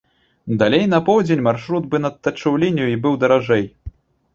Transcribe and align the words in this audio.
Далей 0.63 0.85
на 0.93 0.99
поўдзень 1.11 1.45
маршрут 1.49 1.83
бы 1.95 2.03
надтачыў 2.05 2.59
лінію 2.67 2.89
і 2.97 3.01
быў 3.05 3.13
даражэй. 3.27 3.75